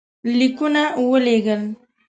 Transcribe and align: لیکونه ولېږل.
لیکونه 0.37 0.83
ولېږل. 1.09 1.61